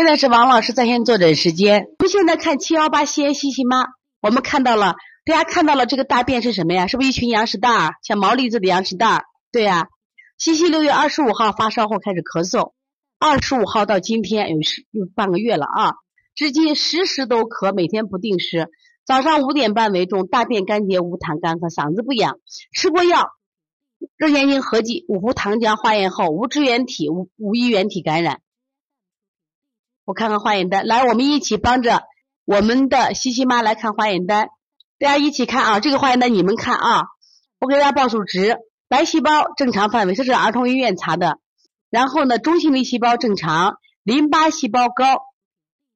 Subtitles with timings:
[0.00, 1.88] 现在是王老师在线坐诊时间。
[1.98, 3.84] 我们现在看七幺八西安西西妈，
[4.22, 4.94] 我们看到了，
[5.26, 6.86] 大家看到了这个大便是什么呀？
[6.86, 9.24] 是不是一群羊屎蛋儿，像毛栗子的羊屎蛋儿？
[9.52, 9.88] 对呀。
[10.38, 12.72] 西西六月二十五号发烧后开始咳嗽，
[13.18, 15.92] 二十五号到今天有十有半个月了啊，
[16.34, 18.70] 至今时时都咳，每天不定时。
[19.04, 22.38] 早上五点半为重，大便干结无痰干咳，嗓子不痒，
[22.72, 23.28] 吃过药，
[24.16, 28.40] 热炎宁合剂五服糖浆化验后无支原体无无衣原体感染。
[30.10, 32.02] 我看看化验单，来，我们一起帮着
[32.44, 34.48] 我们的西西妈来看化验单，
[34.98, 37.04] 大家一起看啊，这个化验单你们看啊，
[37.60, 41.38] 我给大家报数值，白细胞正常范围，这是儿童医院查的，
[41.90, 45.22] 然后呢，中性粒细胞正常，淋巴细胞高，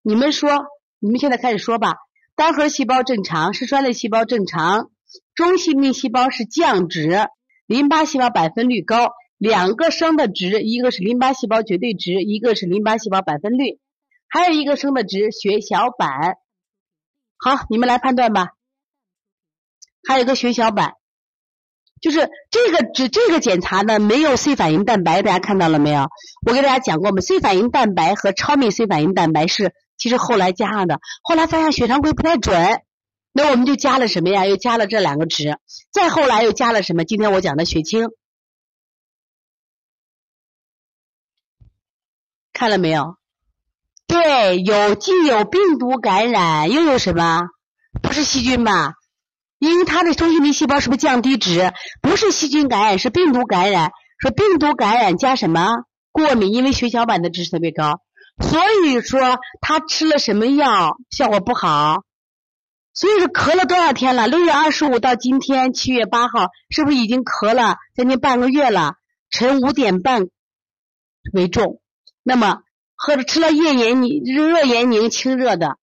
[0.00, 0.64] 你们说，
[1.00, 1.96] 你们现在开始说吧，
[2.34, 4.88] 单核细胞正常，嗜酸类细胞正常，
[5.34, 7.28] 中性粒细胞是降值，
[7.66, 13.78] 淋巴细胞百分率高，两个升的值，一个是淋巴细胞绝对值，一个是淋巴细胞百分率。
[14.28, 16.36] 还有一个升的值血小板，
[17.36, 18.48] 好，你们来判断吧。
[20.06, 20.94] 还有个血小板，
[22.00, 26.08] 就是这个值这个检查呢没有 C 反应蛋白，大家看到了没有？
[26.46, 32.82] 我给大家讲过，我们 C 反应蛋白和超敏 C 反应蛋白是其实后来加上的，后来发现血常规不太准，
[33.32, 34.46] 那我们就加了什么呀？
[34.46, 35.58] 又加了这两个值，
[35.90, 37.04] 再后来又加了什么？
[37.04, 38.08] 今天我讲的血清，
[42.52, 43.16] 看了没有？
[44.08, 47.42] 对，有既有病毒感染，又有什么？
[48.02, 48.94] 不是细菌吧？
[49.58, 51.72] 因为它的中性粒细胞是不是降低值？
[52.00, 53.90] 不是细菌感染，是病毒感染。
[54.18, 55.68] 说病毒感染加什么？
[56.10, 58.00] 过敏，因为血小板的值特别高。
[58.40, 62.02] 所以说他吃了什么药效果不好？
[62.94, 64.26] 所以说咳了多少天了？
[64.26, 68.94] 六月二十五到今天七月八号，是不是已经咳了将近半个月了？
[69.28, 70.28] 晨五点半
[71.34, 71.82] 为重，
[72.22, 72.62] 那么。
[73.00, 75.78] 喝着吃了热炎宁热炎宁清热的，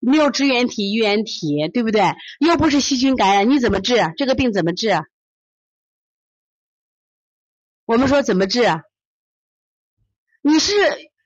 [0.00, 2.14] 没有支原体衣原体，对不对？
[2.40, 4.50] 又不是细菌感染，你怎么治这个病？
[4.50, 4.88] 怎么治？
[7.84, 8.62] 我们说怎么治？
[10.40, 10.72] 你是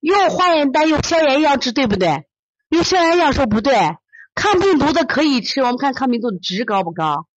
[0.00, 2.26] 用化验单用消炎药治，对不对？
[2.70, 3.72] 用消炎药说不对，
[4.34, 5.60] 抗病毒的可以吃。
[5.60, 7.28] 我们看抗病毒的值高不高？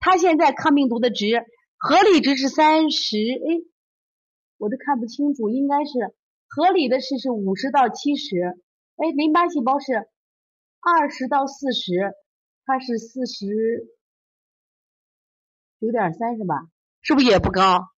[0.00, 1.46] 他现在抗病毒的值
[1.78, 3.64] 合理值是三十，哎，
[4.58, 6.14] 我都看不清楚，应该是。
[6.48, 8.36] 合理的是是五十到七十，
[8.96, 10.08] 哎，淋巴细胞是
[10.80, 12.14] 二十到四十，
[12.64, 13.46] 它是四十
[15.80, 16.54] 九点三是吧？
[17.02, 17.88] 是不是也不高？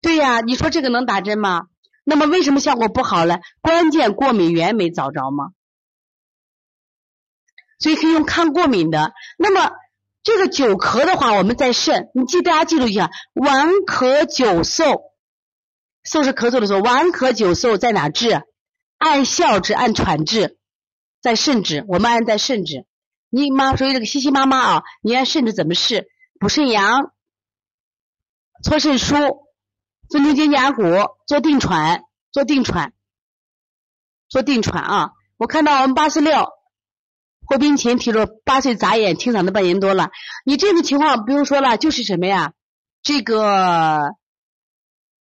[0.00, 1.68] 对呀，你说这个能打针吗？
[2.04, 3.38] 那么为什么效果不好呢？
[3.60, 5.52] 关键过敏源没找着吗？
[7.78, 9.12] 所以可以用抗过敏的。
[9.38, 9.74] 那么
[10.22, 15.09] 这个久咳的话，我们在肾，你记大家记住一下，顽咳久嗽。
[16.04, 18.42] 嗽是咳嗽的时候，顽咳久嗽在哪治？
[18.98, 20.58] 按笑治，按喘治，
[21.22, 21.84] 在肾治。
[21.88, 22.86] 我们按在肾治。
[23.30, 26.06] 你妈所以这个西西妈妈啊，你按肾治怎么试？
[26.38, 27.12] 补肾阳，
[28.62, 29.38] 搓肾腧，
[30.10, 30.82] 分清肩胛骨，
[31.26, 32.92] 做定喘，做定喘，
[34.28, 35.10] 做定喘啊！
[35.36, 36.48] 我看到我们八四六
[37.46, 40.10] 霍冰琴提出八岁眨眼，清嗓子半年多了。
[40.44, 42.52] 你这种情况不用说了，就是什么呀？
[43.02, 44.16] 这个。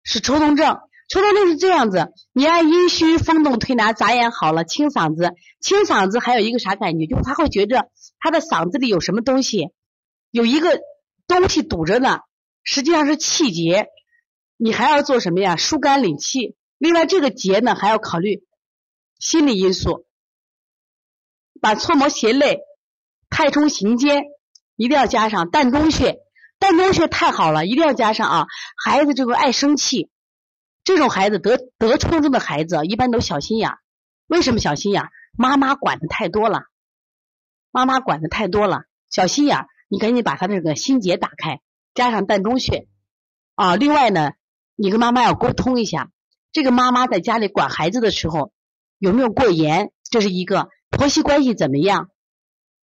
[0.03, 7.05] 是抽动症，抽动症是这样子，你按阴虚风动推拿，眨眼好了，清嗓子，清嗓子还有一个啥感觉？
[7.05, 7.89] 就是他会觉着
[8.19, 9.69] 他的嗓子里有什么东西，
[10.31, 10.79] 有一个
[11.27, 12.19] 东西堵着呢，
[12.63, 13.87] 实际上是气结，
[14.57, 15.55] 你还要做什么呀？
[15.55, 16.55] 疏肝理气。
[16.77, 18.43] 另外这个结呢，还要考虑
[19.19, 20.05] 心理因素，
[21.59, 22.59] 把搓摩胁肋、
[23.29, 24.23] 太冲行间
[24.75, 26.19] 一定要加上膻中穴。
[26.59, 28.47] 膻中穴太好了，一定要加上啊！
[28.83, 30.09] 孩子这个爱生气，
[30.83, 33.71] 这种孩子得得抽动的孩子一般都小心眼。
[34.27, 35.09] 为什么小心眼？
[35.37, 36.63] 妈妈管的太多了，
[37.71, 39.65] 妈妈管的太多了，小心眼。
[39.91, 41.61] 你赶紧把他这个心结打开，
[41.95, 42.87] 加上膻中穴
[43.55, 43.75] 啊。
[43.75, 44.33] 另外呢，
[44.75, 46.11] 你跟妈妈要沟通一下，
[46.51, 48.51] 这个妈妈在家里管孩子的时候
[48.99, 49.91] 有没有过严？
[50.03, 52.11] 这是一个婆媳关系怎么样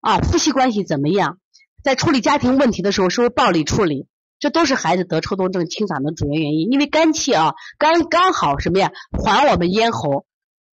[0.01, 0.19] 啊？
[0.19, 1.41] 夫妻关系怎么样？
[1.83, 4.07] 在处理家庭问题的时候，是不是暴力处理？
[4.39, 6.71] 这都是孩子得抽动症清嗓的主要原因。
[6.73, 8.91] 因为肝气啊，刚刚好什么呀？
[9.13, 10.25] 还我们咽喉，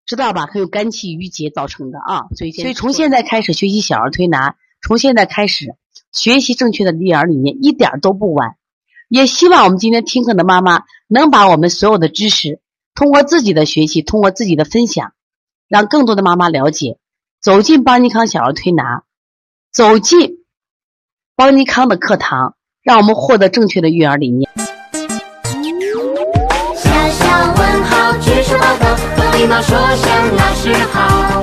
[0.04, 0.46] 知道吧？
[0.46, 2.26] 还有肝气郁结造成的啊。
[2.36, 5.74] 所以，所以从现在开始学习小儿推拿，从现在开始
[6.12, 8.56] 学习正确的育儿理念，一点都不晚。
[9.08, 12.60] 也希望我们今天听课的妈妈能把我们所有的知识，
[12.94, 15.12] 通过自己的学习，通过自己的分享，
[15.68, 16.98] 让更多的妈妈了解，
[17.40, 19.04] 走进邦尼康小儿推拿，
[19.72, 20.44] 走进。
[21.38, 24.48] 邦尼康的课堂，让我们获得正确的育儿理念。
[26.74, 27.26] 小小
[27.58, 28.96] 问号，举手报告。
[29.36, 31.42] 礼貌说声老师好。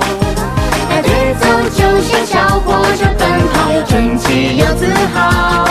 [0.89, 5.62] 带队走就像小火车奔跑，又整齐又自豪。